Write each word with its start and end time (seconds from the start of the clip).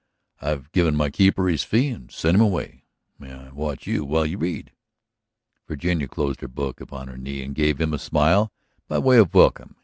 "I 0.41 0.49
have 0.49 0.71
given 0.71 0.95
my 0.95 1.11
keeper 1.11 1.47
his 1.47 1.63
fee 1.63 1.89
and 1.89 2.11
sent 2.11 2.33
him 2.33 2.41
away. 2.41 2.85
May 3.19 3.31
I 3.33 3.49
watch 3.51 3.85
you 3.85 4.03
while 4.03 4.25
you 4.25 4.39
read?" 4.39 4.71
Virginia 5.67 6.07
closed 6.07 6.41
her 6.41 6.47
book 6.47 6.81
upon 6.81 7.07
her 7.07 7.19
knee 7.19 7.43
and 7.43 7.53
gave 7.53 7.79
him 7.79 7.93
a 7.93 7.99
smile 7.99 8.51
by 8.87 8.97
way 8.97 9.19
of 9.19 9.35
welcome. 9.35 9.75